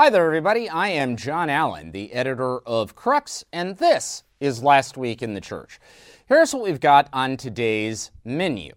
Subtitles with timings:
[0.00, 0.68] Hi there, everybody.
[0.68, 5.40] I am John Allen, the editor of Crux, and this is Last Week in the
[5.40, 5.80] Church.
[6.26, 8.74] Here's what we've got on today's menu.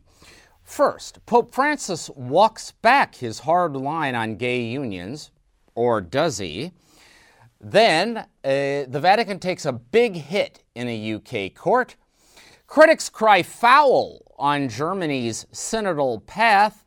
[0.63, 5.29] First, Pope Francis walks back his hard line on gay unions,
[5.75, 6.71] or does he?
[7.59, 11.97] Then, uh, the Vatican takes a big hit in a UK court.
[12.65, 16.83] Critics cry foul on Germany's synodal path.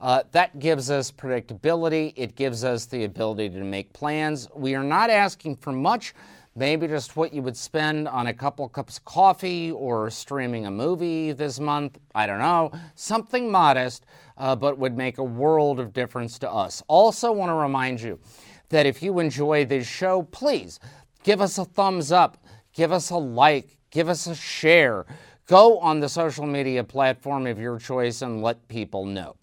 [0.00, 2.12] Uh, that gives us predictability.
[2.14, 4.48] It gives us the ability to make plans.
[4.54, 6.14] We are not asking for much,
[6.58, 10.70] maybe just what you would spend on a couple cups of coffee or streaming a
[10.70, 11.98] movie this month.
[12.16, 12.72] I don't know.
[12.96, 14.04] Something modest
[14.36, 16.82] uh, but would make a world of difference to us.
[16.88, 18.18] Also, want to remind you
[18.70, 20.80] that if you enjoy this show, please
[21.22, 25.06] give us a thumbs up, give us a like, give us a share.
[25.46, 29.36] Go on the social media platform of your choice and let people know.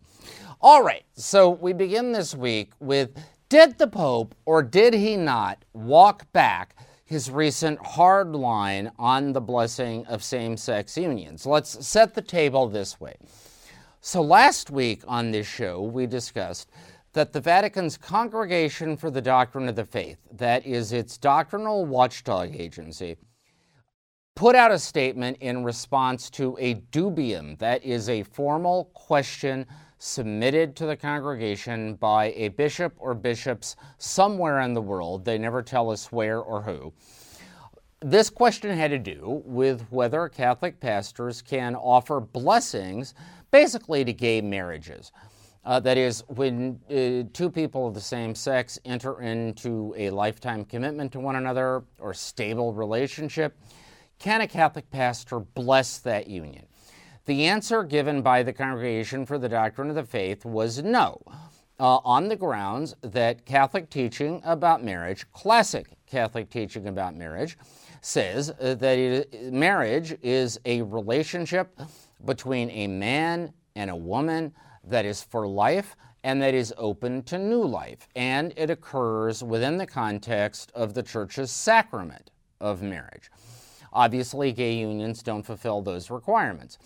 [0.62, 3.12] All right, so we begin this week with
[3.50, 9.42] Did the Pope or did he not walk back his recent hard line on the
[9.42, 11.46] blessing of same sex unions?
[11.46, 13.16] Let's set the table this way.
[14.02, 16.70] So, last week on this show, we discussed
[17.14, 22.54] that the Vatican's Congregation for the Doctrine of the Faith, that is its doctrinal watchdog
[22.54, 23.16] agency,
[24.36, 29.66] put out a statement in response to a dubium, that is a formal question
[29.98, 35.24] submitted to the congregation by a bishop or bishops somewhere in the world.
[35.24, 36.92] They never tell us where or who.
[38.02, 43.14] This question had to do with whether Catholic pastors can offer blessings
[43.52, 45.14] basically to gay marriages.
[45.64, 50.64] Uh, that is, when uh, two people of the same sex enter into a lifetime
[50.66, 53.58] commitment to one another or stable relationship,
[54.20, 56.66] can a Catholic pastor bless that union?
[57.26, 61.22] The answer given by the Congregation for the Doctrine of the Faith was no,
[61.80, 67.58] uh, on the grounds that Catholic teaching about marriage, classic Catholic teaching about marriage,
[68.02, 71.80] says that it, marriage is a relationship
[72.24, 77.38] between a man and a woman that is for life and that is open to
[77.38, 78.08] new life.
[78.16, 82.32] And it occurs within the context of the church's sacrament
[82.62, 83.30] of marriage.
[83.96, 86.78] Obviously, gay unions don't fulfill those requirements.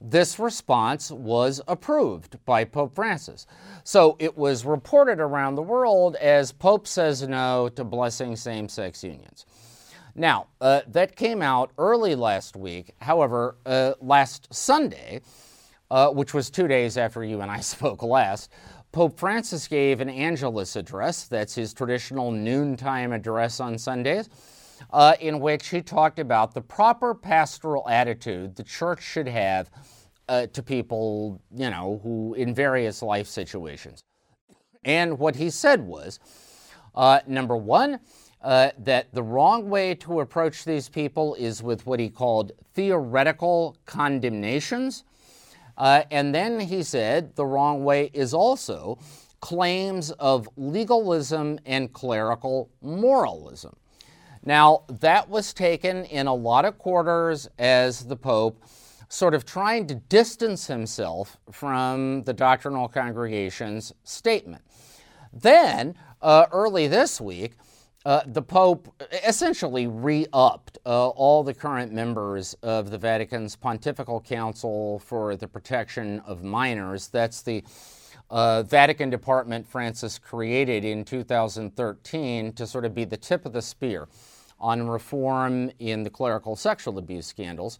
[0.00, 3.46] This response was approved by Pope Francis.
[3.84, 9.04] So it was reported around the world as Pope says no to blessing same sex
[9.04, 9.44] unions.
[10.14, 12.94] Now, uh, that came out early last week.
[13.00, 15.20] However, uh, last Sunday,
[15.90, 18.50] uh, which was two days after you and I spoke last,
[18.92, 21.24] Pope Francis gave an Angelus address.
[21.24, 24.28] That's his traditional noontime address on Sundays,
[24.90, 29.70] uh, in which he talked about the proper pastoral attitude the church should have
[30.28, 34.02] uh, to people, you know, who in various life situations.
[34.84, 36.18] And what he said was
[36.94, 38.00] uh, number one,
[38.42, 43.76] uh, that the wrong way to approach these people is with what he called theoretical
[43.86, 45.04] condemnations.
[45.76, 48.98] Uh, and then he said the wrong way is also
[49.40, 53.74] claims of legalism and clerical moralism.
[54.44, 58.64] Now, that was taken in a lot of quarters as the Pope
[59.08, 64.62] sort of trying to distance himself from the doctrinal congregation's statement.
[65.32, 67.52] Then, uh, early this week,
[68.04, 68.92] uh, the Pope
[69.24, 75.46] essentially re upped uh, all the current members of the Vatican's Pontifical Council for the
[75.46, 77.08] Protection of Minors.
[77.08, 77.62] That's the
[78.30, 83.62] uh, Vatican department Francis created in 2013 to sort of be the tip of the
[83.62, 84.08] spear
[84.62, 87.78] on reform in the clerical sexual abuse scandals.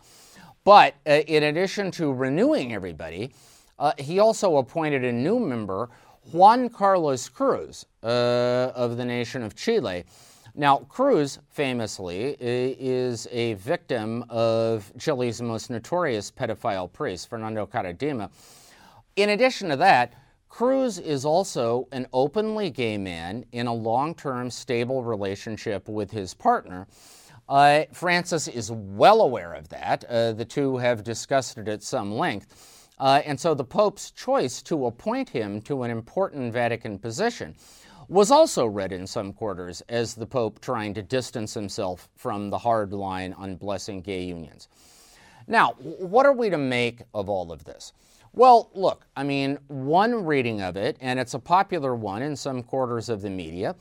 [0.65, 3.33] But uh, in addition to renewing everybody,
[3.79, 5.89] uh, he also appointed a new member
[6.31, 10.05] Juan Carlos Cruz uh, of the nation of Chile.
[10.55, 18.31] Now, Cruz, famously, is a victim of Chile's most notorious pedophile priest, Fernando Karadima.
[19.17, 20.13] In addition to that,
[20.53, 26.35] Cruz is also an openly gay man in a long term, stable relationship with his
[26.35, 26.87] partner.
[27.49, 30.05] Uh, Francis is well aware of that.
[30.05, 32.91] Uh, the two have discussed it at some length.
[32.99, 37.57] Uh, and so the Pope's choice to appoint him to an important Vatican position
[38.09, 42.59] was also read in some quarters as the Pope trying to distance himself from the
[42.59, 44.69] hard line on blessing gay unions.
[45.47, 47.95] Now, what are we to make of all of this?
[48.35, 52.63] Well, look, I mean, one reading of it, and it's a popular one in some
[52.63, 53.77] quarters of the media,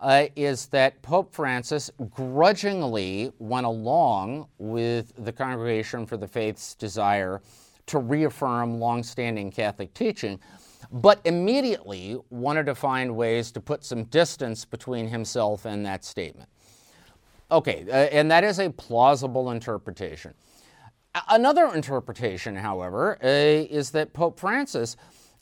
[0.00, 7.40] uh, is that Pope Francis grudgingly went along with the Congregation for the Faith's desire
[7.86, 10.40] to reaffirm longstanding Catholic teaching
[10.90, 16.48] but immediately wanted to find ways to put some distance between himself and that statement.
[17.50, 20.34] Okay, uh, and that is a plausible interpretation.
[21.28, 24.96] Another interpretation, however, uh, is that Pope Francis,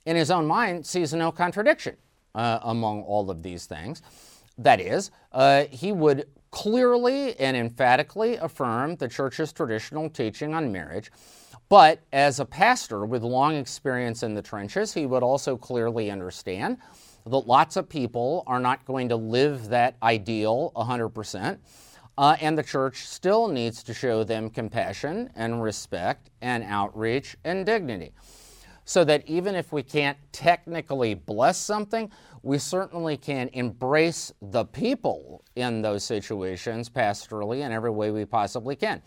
[0.04, 1.96] in his own mind, sees no contradiction
[2.34, 4.02] uh, among all of these things.
[4.58, 11.10] That is, uh, he would clearly and emphatically affirm the Church's traditional teaching on marriage
[11.70, 16.78] but as a pastor with long experience in the trenches, he would also clearly understand
[17.24, 21.58] that lots of people are not going to live that ideal 100%.
[22.20, 27.64] Uh, and the church still needs to show them compassion and respect and outreach and
[27.64, 28.12] dignity.
[28.84, 32.10] So that even if we can't technically bless something,
[32.42, 38.76] we certainly can embrace the people in those situations pastorally in every way we possibly
[38.76, 39.00] can.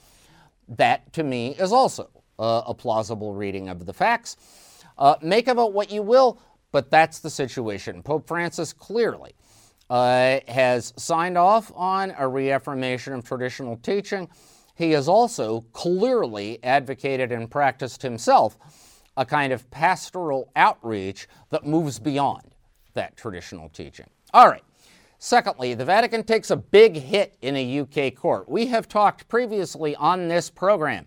[0.67, 2.09] That, to me, is also
[2.39, 4.37] uh, a plausible reading of the facts.
[4.97, 8.01] Uh, make of it what you will, but that's the situation.
[8.01, 9.35] Pope Francis clearly
[9.93, 14.27] uh, has signed off on a reaffirmation of traditional teaching.
[14.73, 18.57] He has also clearly advocated and practiced himself
[19.15, 22.55] a kind of pastoral outreach that moves beyond
[22.95, 24.07] that traditional teaching.
[24.33, 24.63] All right.
[25.19, 28.49] Secondly, the Vatican takes a big hit in a UK court.
[28.49, 31.05] We have talked previously on this program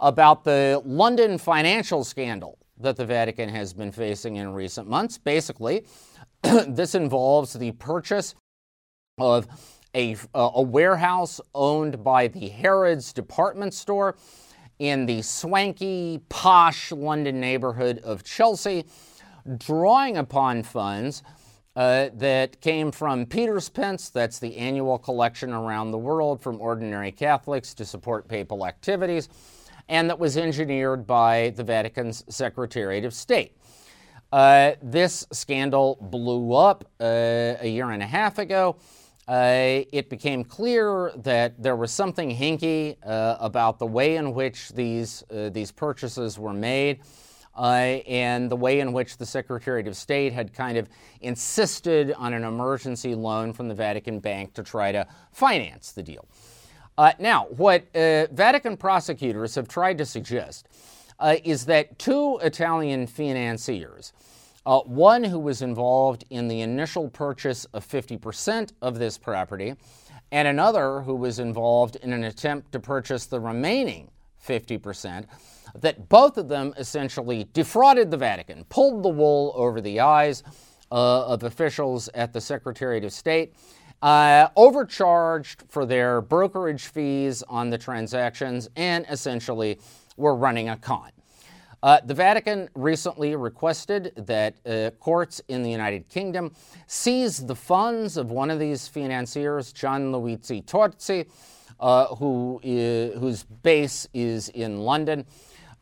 [0.00, 5.18] about the London financial scandal that the Vatican has been facing in recent months.
[5.18, 5.84] Basically,
[6.68, 8.34] this involves the purchase
[9.18, 9.46] of
[9.94, 14.16] a, a warehouse owned by the Harrods department store
[14.78, 18.84] in the swanky, posh London neighborhood of Chelsea,
[19.56, 21.22] drawing upon funds
[21.76, 27.12] uh, that came from Peter's Pence, that's the annual collection around the world from ordinary
[27.12, 29.28] Catholics to support papal activities
[29.88, 33.56] and that was engineered by the Vatican's Secretariat of State.
[34.34, 38.74] Uh, this scandal blew up uh, a year and a half ago.
[39.28, 44.70] Uh, it became clear that there was something hinky uh, about the way in which
[44.70, 46.98] these, uh, these purchases were made.
[47.56, 50.88] Uh, and the way in which the Secretary of State had kind of
[51.20, 56.26] insisted on an emergency loan from the Vatican Bank to try to finance the deal.
[57.20, 60.66] Now, what Vatican prosecutors have tried to suggest
[61.18, 64.12] uh, is that two Italian financiers,
[64.66, 69.74] uh, one who was involved in the initial purchase of 50% of this property,
[70.32, 74.10] and another who was involved in an attempt to purchase the remaining
[74.46, 75.26] 50%,
[75.76, 80.42] that both of them essentially defrauded the Vatican, pulled the wool over the eyes
[80.90, 83.54] uh, of officials at the Secretariat of State,
[84.02, 89.78] uh, overcharged for their brokerage fees on the transactions and essentially
[90.16, 91.10] were running a con.
[91.84, 96.50] Uh, the Vatican recently requested that uh, courts in the United Kingdom
[96.86, 101.26] seize the funds of one of these financiers, Gianluigi Torzi,
[101.78, 102.58] uh, who
[103.18, 105.26] whose base is in London,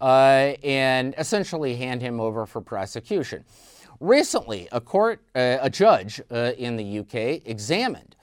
[0.01, 3.45] uh, and essentially hand him over for prosecution.
[4.01, 8.17] Recently, a court, uh, a judge uh, in the UK examined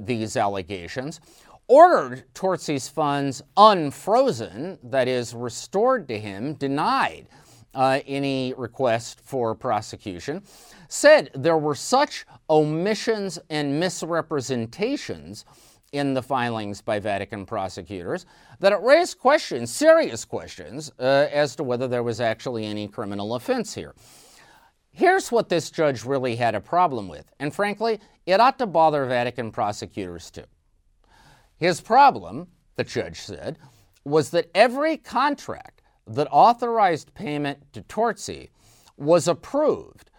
[0.00, 1.20] these allegations,
[1.68, 7.28] ordered Torzi's funds unfrozen, that is, restored to him, denied
[7.74, 10.42] uh, any request for prosecution,
[10.88, 15.44] said there were such omissions and misrepresentations
[15.92, 18.26] in the filings by Vatican prosecutors
[18.60, 23.34] that it raised questions, serious questions, uh, as to whether there was actually any criminal
[23.34, 23.94] offense here.
[24.90, 29.06] Here's what this judge really had a problem with, and frankly, it ought to bother
[29.06, 30.44] Vatican prosecutors too.
[31.58, 32.46] His problem,
[32.76, 33.58] the judge said,
[34.04, 38.50] was that every contract that authorized payment to Torzi
[38.96, 40.10] was approved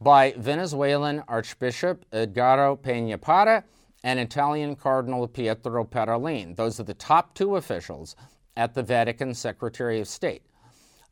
[0.00, 3.64] by Venezuelan Archbishop Edgardo Peña Parra
[4.04, 6.56] and Italian Cardinal Pietro Parolin.
[6.56, 8.16] Those are the top two officials
[8.56, 10.42] at the Vatican Secretary of State.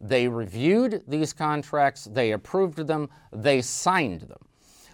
[0.01, 4.41] They reviewed these contracts, they approved them, they signed them.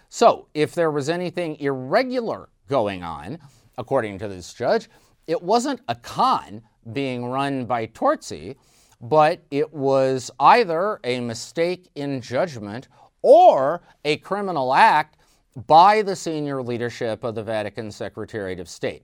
[0.09, 3.39] So, if there was anything irregular going on,
[3.77, 4.89] according to this judge,
[5.27, 6.61] it wasn't a con
[6.93, 8.55] being run by Torzi,
[9.01, 12.87] but it was either a mistake in judgment
[13.21, 15.17] or a criminal act
[15.65, 19.03] by the senior leadership of the Vatican Secretariat of State.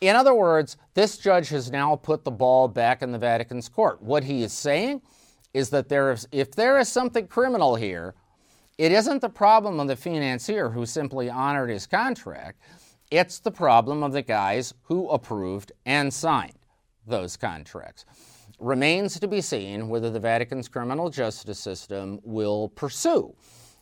[0.00, 4.02] In other words, this judge has now put the ball back in the Vatican's court.
[4.02, 5.00] What he is saying
[5.54, 8.14] is that there is, if there is something criminal here,
[8.76, 12.60] it isn't the problem of the financier who simply honored his contract.
[13.14, 16.58] It's the problem of the guys who approved and signed
[17.06, 18.04] those contracts.
[18.58, 23.32] Remains to be seen whether the Vatican's criminal justice system will pursue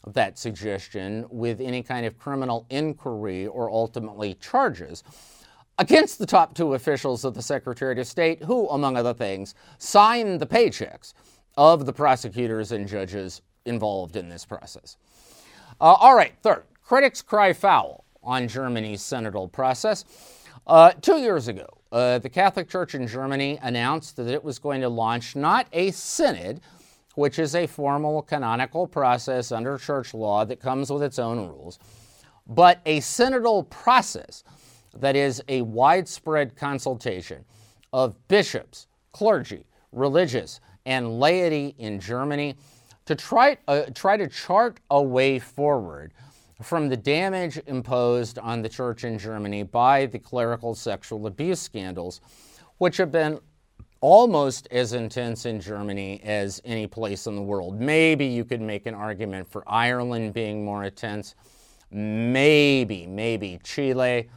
[0.07, 5.03] that suggestion with any kind of criminal inquiry or ultimately charges
[5.79, 10.41] against the top two officials of the Secretary of State, who, among other things, signed
[10.41, 11.15] the paychecks
[11.57, 14.99] of the prosecutors and judges involved in this process.
[15.81, 20.05] Uh, all right, third, critics cry foul on Germany's synodal process.
[20.67, 24.81] Uh, two years ago, uh, the Catholic Church in Germany announced that it was going
[24.81, 26.61] to launch not a synod,
[27.17, 31.79] which is a formal canonical process under church law that comes with its own rules,
[32.47, 34.45] but a synodal process
[34.99, 37.45] that is a widespread consultation
[37.93, 42.55] of bishops, clergy, religious, and laity in Germany
[43.05, 46.13] to try, uh, try to chart a way forward
[46.63, 52.21] from the damage imposed on the church in Germany by the clerical sexual abuse scandals,
[52.79, 53.39] which have been
[54.01, 57.81] almost as intense in Germany as any place in the world.
[57.81, 61.35] Maybe you could make an argument for Ireland being more intense.
[61.91, 64.29] Maybe, maybe Chile,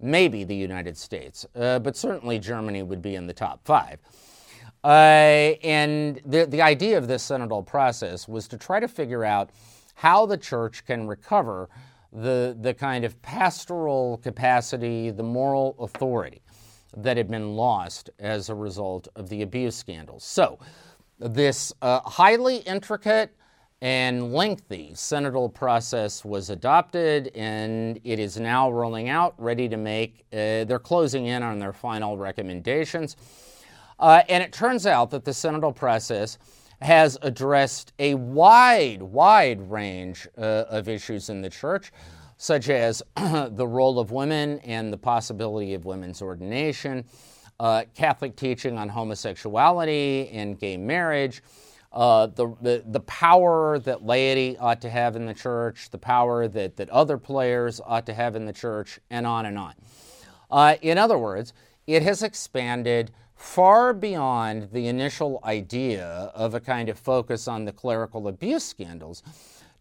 [0.00, 3.98] maybe the United States, uh, but certainly Germany would be in the top five.
[4.82, 9.50] Uh, and the, the idea of this synodal process was to try to figure out
[10.00, 11.68] how the church can recover
[12.10, 16.40] the, the kind of pastoral capacity, the moral authority
[16.96, 20.24] that had been lost as a result of the abuse scandals.
[20.24, 20.58] So,
[21.18, 23.36] this uh, highly intricate
[23.82, 30.24] and lengthy synodal process was adopted, and it is now rolling out, ready to make.
[30.32, 33.16] Uh, they're closing in on their final recommendations.
[33.98, 36.38] Uh, and it turns out that the synodal process
[36.80, 41.92] has addressed a wide, wide range uh, of issues in the church,
[42.38, 47.04] such as the role of women and the possibility of women's ordination,
[47.58, 51.42] uh, Catholic teaching on homosexuality and gay marriage,
[51.92, 56.46] uh, the, the, the, power that laity ought to have in the church, the power
[56.46, 59.74] that, that other players ought to have in the church, and on and on.
[60.50, 61.52] Uh, in other words,
[61.88, 63.10] it has expanded
[63.40, 69.22] far beyond the initial idea of a kind of focus on the clerical abuse scandals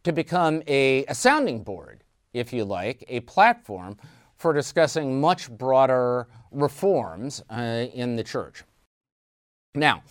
[0.01, 3.97] to become a, a sounding board, if you like, a platform
[4.37, 8.63] for discussing much broader reforms uh, in the church.
[9.75, 10.03] Now,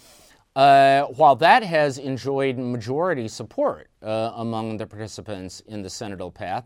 [0.55, 6.65] uh, while that has enjoyed majority support uh, among the participants in the synodal path,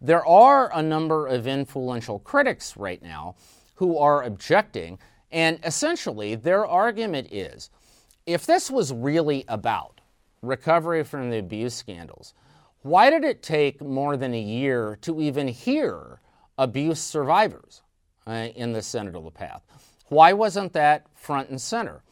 [0.00, 3.36] there are a number of influential critics right now
[3.76, 4.98] who are objecting
[5.32, 7.70] and essentially, their argument is
[8.26, 10.00] if this was really about
[10.42, 12.34] recovery from the abuse scandals,
[12.82, 16.20] why did it take more than a year to even hear
[16.58, 17.82] abuse survivors
[18.26, 19.62] uh, in the synodal path?
[20.08, 22.02] Why wasn't that front and center?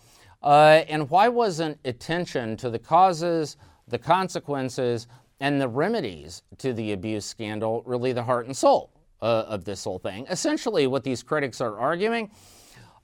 [0.42, 3.56] Uh, and why wasn't attention to the causes,
[3.88, 5.08] the consequences,
[5.40, 9.82] and the remedies to the abuse scandal really the heart and soul uh, of this
[9.82, 10.26] whole thing?
[10.30, 12.30] Essentially, what these critics are arguing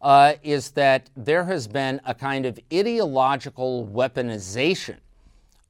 [0.04, 4.98] uh, is that there has been a kind of ideological weaponization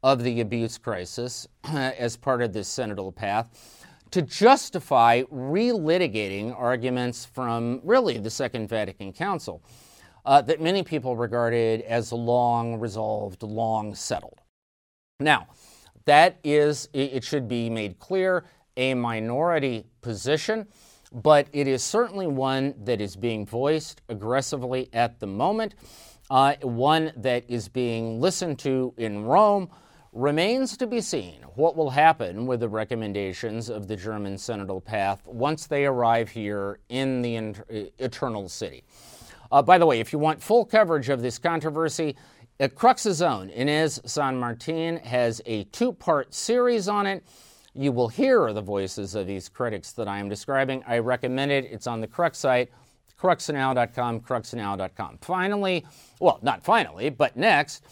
[0.02, 7.80] of the abuse crisis as part of this synodal path to justify relitigating arguments from
[7.84, 9.62] really the Second Vatican Council
[10.26, 14.40] uh, that many people regarded as long resolved, long settled.
[15.20, 15.46] Now,
[16.06, 18.44] that is, it should be made clear,
[18.76, 20.66] a minority position
[21.14, 25.76] but it is certainly one that is being voiced aggressively at the moment,
[26.28, 29.70] uh, one that is being listened to in Rome.
[30.12, 35.20] Remains to be seen what will happen with the recommendations of the German synodal path
[35.26, 37.64] once they arrive here in the inter-
[37.98, 38.84] eternal city.
[39.50, 42.14] Uh, by the way, if you want full coverage of this controversy,
[42.60, 47.24] uh, Crux's own Inés San Martín has a two part series on it.
[47.74, 50.82] You will hear the voices of these critics that I am describing.
[50.86, 51.64] I recommend it.
[51.64, 52.70] It's on the Crux site,
[53.20, 55.18] cruxnow.com, cruxnow.com.
[55.20, 55.84] Finally,
[56.20, 57.84] well, not finally, but next,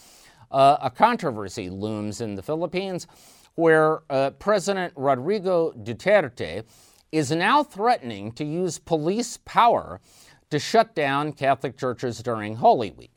[0.50, 3.06] uh, a controversy looms in the Philippines
[3.54, 6.64] where uh, President Rodrigo Duterte
[7.10, 10.00] is now threatening to use police power
[10.50, 13.10] to shut down Catholic churches during Holy Week.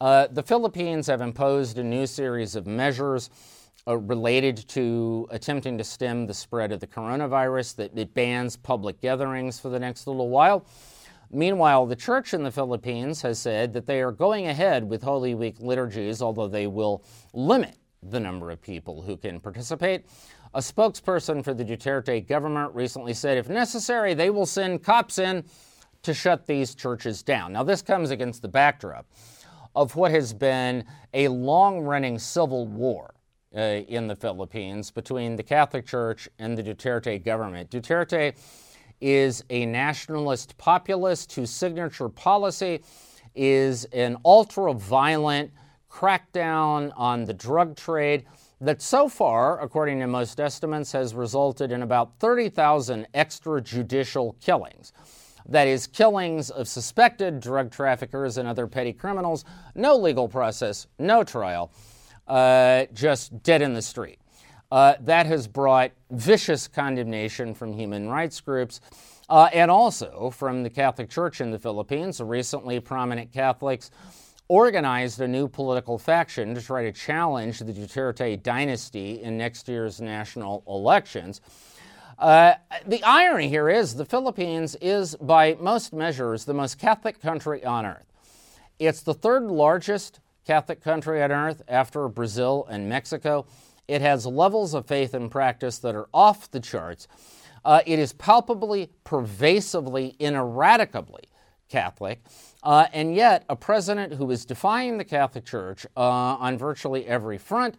[0.00, 3.28] Uh, the Philippines have imposed a new series of measures
[3.86, 9.00] uh, related to attempting to stem the spread of the coronavirus that it bans public
[9.00, 10.66] gatherings for the next little while.
[11.32, 15.34] Meanwhile, the church in the Philippines has said that they are going ahead with Holy
[15.34, 20.06] Week liturgies, although they will limit the number of people who can participate.
[20.54, 25.44] A spokesperson for the Duterte government recently said if necessary, they will send cops in
[26.02, 27.52] to shut these churches down.
[27.52, 29.06] Now, this comes against the backdrop
[29.76, 30.84] of what has been
[31.14, 33.14] a long running civil war
[33.54, 37.70] uh, in the Philippines between the Catholic Church and the Duterte government.
[37.70, 38.34] Duterte
[39.00, 42.82] is a nationalist populist whose signature policy
[43.34, 45.50] is an ultra violent
[45.90, 48.24] crackdown on the drug trade
[48.60, 54.92] that so far, according to most estimates, has resulted in about 30,000 extrajudicial killings.
[55.48, 61.24] That is, killings of suspected drug traffickers and other petty criminals, no legal process, no
[61.24, 61.72] trial,
[62.30, 64.18] uh, just dead in the street.
[64.70, 68.80] Uh, that has brought vicious condemnation from human rights groups
[69.28, 72.20] uh, and also from the Catholic Church in the Philippines.
[72.20, 73.90] Recently, prominent Catholics
[74.46, 80.00] organized a new political faction to try to challenge the Duterte dynasty in next year's
[80.00, 81.40] national elections.
[82.16, 82.54] Uh,
[82.86, 87.86] the irony here is the Philippines is, by most measures, the most Catholic country on
[87.86, 88.06] earth.
[88.78, 93.46] It's the third largest Catholic country on earth after Brazil and Mexico.
[93.88, 97.08] It has levels of faith and practice that are off the charts.
[97.64, 101.24] Uh, it is palpably, pervasively, ineradicably
[101.68, 102.22] Catholic.
[102.62, 107.38] Uh, and yet, a president who is defying the Catholic Church uh, on virtually every
[107.38, 107.76] front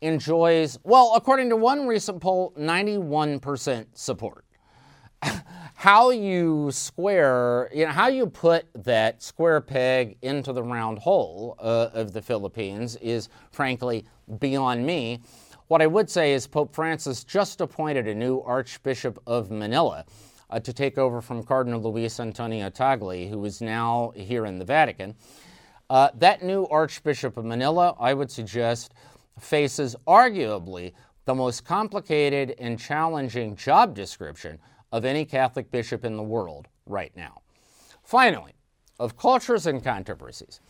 [0.00, 4.44] enjoys, well, according to one recent poll, 91% support.
[5.74, 11.56] how you square, you know, how you put that square peg into the round hole
[11.58, 14.06] uh, of the Philippines is frankly
[14.38, 15.20] beyond me.
[15.68, 20.04] What I would say is Pope Francis just appointed a new Archbishop of Manila
[20.48, 24.64] uh, to take over from Cardinal Luis Antonio Tagle, who is now here in the
[24.64, 25.14] Vatican.
[25.90, 28.94] Uh, that new Archbishop of Manila, I would suggest,
[29.38, 30.92] faces arguably
[31.24, 34.58] the most complicated and challenging job description
[34.94, 37.42] of any Catholic bishop in the world right now.
[38.04, 38.52] Finally,
[39.00, 40.60] of cultures and controversies,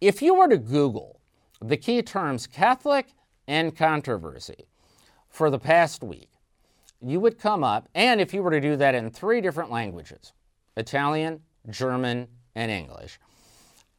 [0.00, 1.20] if you were to Google
[1.60, 3.08] the key terms Catholic
[3.48, 4.68] and controversy
[5.28, 6.28] for the past week,
[7.00, 10.32] you would come up, and if you were to do that in three different languages
[10.76, 13.18] Italian, German, and English,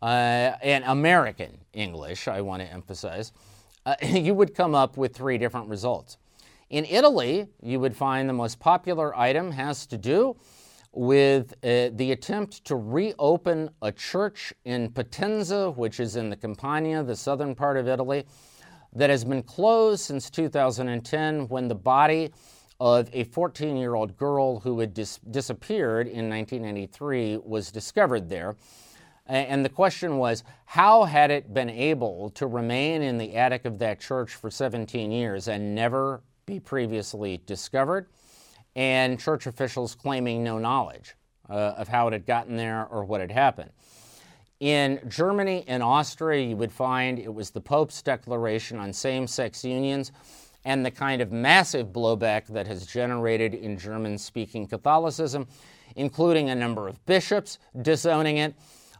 [0.01, 3.33] uh, and American English, I want to emphasize,
[3.85, 6.15] uh, you would come up with three different results.
[6.73, 10.35] In Italy, you would find the most popular item has to do
[10.91, 17.03] with uh, the attempt to reopen a church in Potenza, which is in the Campania,
[17.03, 18.25] the southern part of Italy,
[18.91, 22.31] that has been closed since 2010 when the body
[22.79, 28.55] of a 14 year old girl who had dis- disappeared in 1993 was discovered there.
[29.27, 33.77] And the question was, how had it been able to remain in the attic of
[33.77, 38.07] that church for 17 years and never be previously discovered?
[38.75, 41.15] And church officials claiming no knowledge
[41.49, 43.71] uh, of how it had gotten there or what had happened.
[44.59, 49.63] In Germany and Austria, you would find it was the Pope's declaration on same sex
[49.65, 50.11] unions
[50.65, 55.47] and the kind of massive blowback that has generated in German speaking Catholicism,
[55.95, 58.53] including a number of bishops disowning it,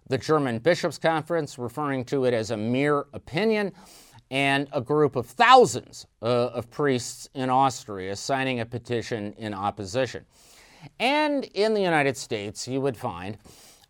[0.09, 3.71] the German Bishops' Conference referring to it as a mere opinion,
[4.33, 10.25] and a group of thousands uh, of priests in Austria signing a petition in opposition.
[10.99, 13.37] And in the United States, you would find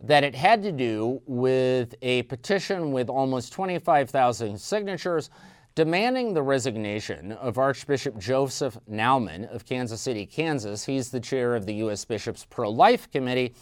[0.02, 5.30] that it had to do with a petition with almost 25,000 signatures
[5.74, 10.84] demanding the resignation of Archbishop Joseph Naumann of Kansas City, Kansas.
[10.84, 12.04] He's the chair of the U.S.
[12.04, 13.54] Bishops' Pro Life Committee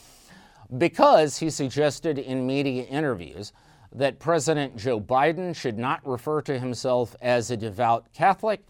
[0.79, 3.53] because he suggested in media interviews
[3.95, 8.61] that President Joe Biden should not refer to himself as a devout Catholic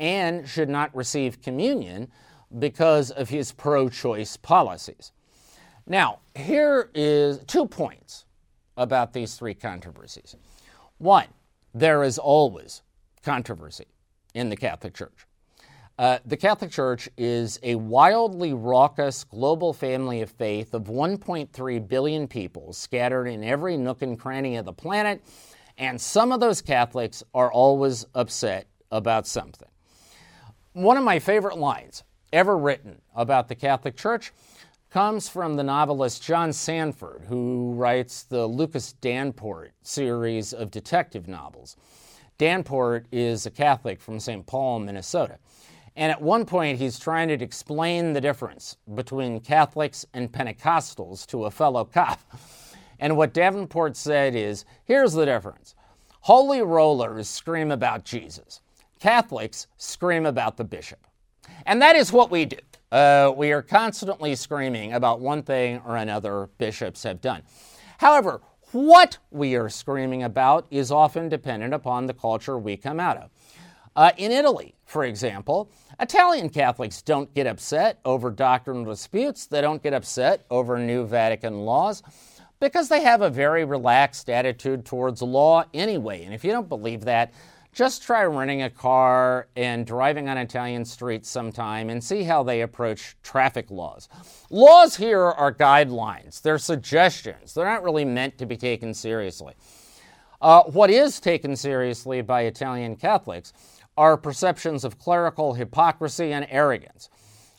[0.00, 2.10] and should not receive communion
[2.58, 5.12] because of his pro choice policies.
[5.86, 8.24] Now, here is two points
[8.76, 10.34] about these three controversies.
[10.98, 11.28] One,
[11.74, 12.82] there is always
[13.22, 13.86] controversy
[14.34, 15.26] in the Catholic Church.
[15.96, 22.26] Uh, the Catholic Church is a wildly raucous global family of faith of 1.3 billion
[22.26, 25.22] people scattered in every nook and cranny of the planet,
[25.78, 29.68] and some of those Catholics are always upset about something.
[30.72, 32.02] One of my favorite lines
[32.32, 34.32] ever written about the Catholic Church
[34.90, 41.76] comes from the novelist John Sandford, who writes the Lucas Davenport series of detective novels.
[42.36, 44.44] Davenport is a Catholic from St.
[44.44, 45.38] Paul, Minnesota.
[45.96, 51.44] And at one point, he's trying to explain the difference between Catholics and Pentecostals to
[51.44, 52.20] a fellow cop.
[52.98, 55.74] And what Davenport said is here's the difference
[56.20, 58.60] Holy rollers scream about Jesus,
[58.98, 61.06] Catholics scream about the bishop.
[61.66, 62.58] And that is what we do.
[62.90, 67.42] Uh, we are constantly screaming about one thing or another bishops have done.
[67.98, 68.40] However,
[68.72, 73.30] what we are screaming about is often dependent upon the culture we come out of.
[73.96, 79.46] Uh, in Italy, for example, Italian Catholics don't get upset over doctrinal disputes.
[79.46, 82.02] They don't get upset over new Vatican laws
[82.58, 86.24] because they have a very relaxed attitude towards law anyway.
[86.24, 87.32] And if you don't believe that,
[87.72, 92.62] just try renting a car and driving on Italian streets sometime and see how they
[92.62, 94.08] approach traffic laws.
[94.50, 99.54] Laws here are guidelines, they're suggestions, they're not really meant to be taken seriously.
[100.40, 103.52] Uh, what is taken seriously by Italian Catholics
[103.96, 107.08] are perceptions of clerical hypocrisy and arrogance.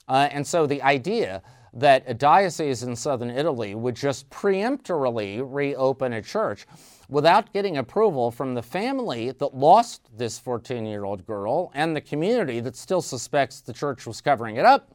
[0.07, 1.41] Uh, and so the idea
[1.73, 6.65] that a diocese in southern Italy would just preemptorily reopen a church
[7.09, 12.01] without getting approval from the family that lost this 14 year old girl and the
[12.01, 14.93] community that still suspects the church was covering it up,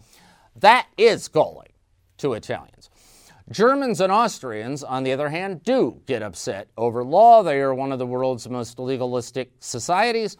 [0.56, 1.72] that is galling
[2.16, 2.90] to Italians.
[3.50, 7.42] Germans and Austrians, on the other hand, do get upset over law.
[7.42, 10.36] They are one of the world's most legalistic societies.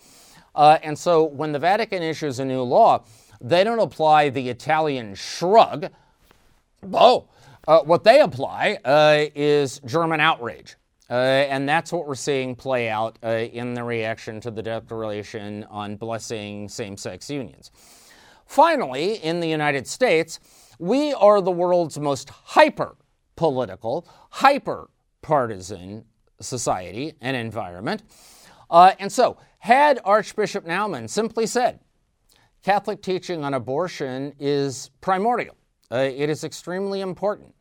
[0.55, 3.05] Uh, and so when the Vatican issues a new law,
[3.41, 5.91] they don't apply the Italian shrug.
[6.93, 7.29] Oh,
[7.69, 10.77] uh, what they apply uh, is German outrage.
[11.11, 15.65] Uh, and that's what we're seeing play out uh, in the reaction to the declaration
[15.69, 17.73] on blessing same sex unions.
[18.47, 20.39] Finally, in the United States,
[20.79, 22.97] we are the world's most hyper
[23.35, 24.89] political, hyper
[25.21, 26.05] partisan
[26.41, 28.03] society and environment.
[28.71, 31.81] Uh, and so, had Archbishop Naumann simply said,
[32.63, 35.57] Catholic teaching on abortion is primordial,
[35.93, 37.55] uh, it is extremely important,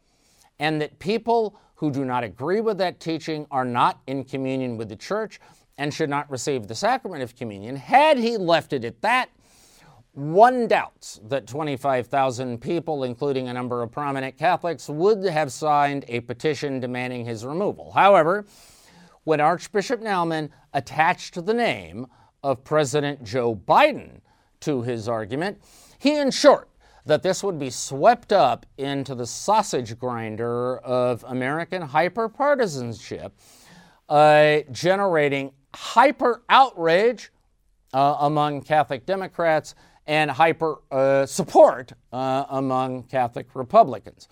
[0.59, 4.89] and that people who do not agree with that teaching are not in communion with
[4.89, 5.39] the church
[5.77, 9.29] and should not receive the sacrament of communion, had he left it at that,
[10.13, 16.19] one doubts that 25,000 people, including a number of prominent Catholics, would have signed a
[16.21, 17.91] petition demanding his removal.
[17.91, 18.45] However,
[19.23, 22.07] when Archbishop Naumann attached the name
[22.43, 24.21] of President Joe Biden
[24.61, 25.61] to his argument,
[25.99, 26.67] he ensured
[27.05, 33.31] that this would be swept up into the sausage grinder of American hyperpartisanship,
[34.07, 37.31] uh, generating hyper outrage
[37.93, 39.75] uh, among Catholic Democrats
[40.07, 44.27] and hyper uh, support uh, among Catholic Republicans.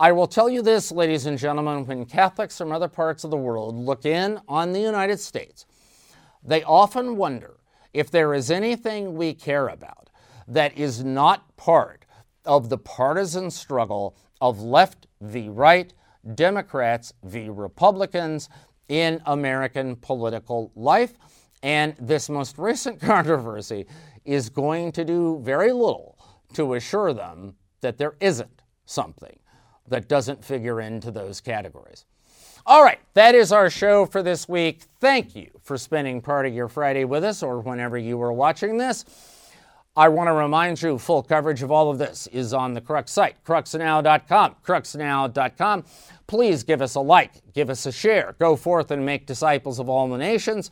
[0.00, 3.36] I will tell you this, ladies and gentlemen, when Catholics from other parts of the
[3.36, 5.66] world look in on the United States,
[6.44, 7.56] they often wonder
[7.92, 10.08] if there is anything we care about
[10.46, 12.04] that is not part
[12.44, 15.92] of the partisan struggle of left v right,
[16.36, 18.48] Democrats v Republicans
[18.86, 21.14] in American political life.
[21.64, 23.86] And this most recent controversy
[24.24, 26.16] is going to do very little
[26.52, 29.40] to assure them that there isn't something
[29.90, 32.04] that doesn't figure into those categories.
[32.66, 34.82] All right, that is our show for this week.
[35.00, 38.76] Thank you for spending part of your Friday with us or whenever you were watching
[38.76, 39.04] this.
[39.96, 43.10] I want to remind you full coverage of all of this is on the Crux
[43.10, 45.84] site, cruxnow.com, cruxnow.com.
[46.28, 49.88] Please give us a like, give us a share, go forth and make disciples of
[49.88, 50.70] all the nations.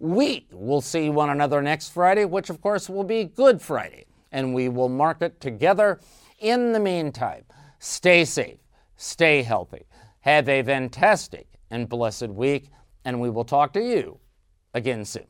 [0.00, 4.52] We will see one another next Friday, which of course will be Good Friday, and
[4.52, 6.00] we will mark it together.
[6.40, 7.44] In the meantime,
[7.78, 8.58] Stay safe,
[8.96, 9.86] stay healthy,
[10.20, 12.70] have a fantastic and blessed week,
[13.04, 14.18] and we will talk to you
[14.74, 15.26] again soon.